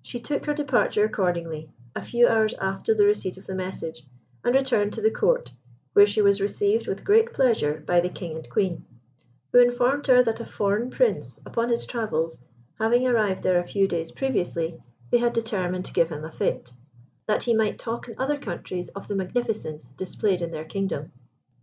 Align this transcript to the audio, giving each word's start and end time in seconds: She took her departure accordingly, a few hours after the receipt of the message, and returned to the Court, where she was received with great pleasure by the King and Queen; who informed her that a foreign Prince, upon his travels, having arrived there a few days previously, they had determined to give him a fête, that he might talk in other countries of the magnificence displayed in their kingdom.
She 0.00 0.18
took 0.18 0.46
her 0.46 0.54
departure 0.54 1.04
accordingly, 1.04 1.68
a 1.94 2.00
few 2.00 2.26
hours 2.26 2.54
after 2.54 2.94
the 2.94 3.04
receipt 3.04 3.36
of 3.36 3.44
the 3.46 3.54
message, 3.54 4.06
and 4.42 4.54
returned 4.54 4.94
to 4.94 5.02
the 5.02 5.10
Court, 5.10 5.52
where 5.92 6.06
she 6.06 6.22
was 6.22 6.40
received 6.40 6.86
with 6.86 7.04
great 7.04 7.34
pleasure 7.34 7.84
by 7.86 8.00
the 8.00 8.08
King 8.08 8.36
and 8.36 8.48
Queen; 8.48 8.86
who 9.52 9.60
informed 9.60 10.06
her 10.06 10.22
that 10.22 10.40
a 10.40 10.46
foreign 10.46 10.88
Prince, 10.88 11.38
upon 11.44 11.68
his 11.68 11.84
travels, 11.84 12.38
having 12.78 13.06
arrived 13.06 13.42
there 13.42 13.60
a 13.60 13.68
few 13.68 13.86
days 13.86 14.10
previously, 14.10 14.80
they 15.10 15.18
had 15.18 15.34
determined 15.34 15.84
to 15.84 15.92
give 15.92 16.08
him 16.08 16.24
a 16.24 16.30
fête, 16.30 16.72
that 17.26 17.42
he 17.42 17.52
might 17.54 17.78
talk 17.78 18.08
in 18.08 18.14
other 18.16 18.38
countries 18.38 18.88
of 18.96 19.06
the 19.06 19.14
magnificence 19.14 19.86
displayed 19.98 20.40
in 20.40 20.50
their 20.50 20.64
kingdom. 20.64 21.12